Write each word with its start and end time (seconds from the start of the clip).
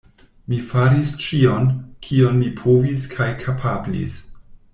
Mi 0.51 0.57
faris 0.69 1.11
ĉion, 1.25 1.67
kion 2.07 2.41
mi 2.41 2.49
povis 2.63 3.05
kaj 3.13 3.29
kapablis. 3.45 4.19